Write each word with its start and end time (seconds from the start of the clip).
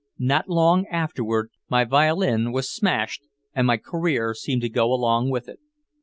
Not 0.17 0.49
long 0.49 0.87
afterward, 0.87 1.51
my 1.69 1.83
violin 1.85 2.51
was 2.51 2.73
smashed, 2.73 3.21
and 3.53 3.67
my 3.67 3.77
career 3.77 4.33
seemed 4.33 4.63
to 4.63 4.67
go 4.69 4.91
along 4.91 5.29
with 5.29 5.47
it." 5.47 5.59